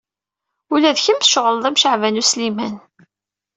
[0.73, 2.75] Ula d kemm tceɣleḍ am Caɛban U Sliman.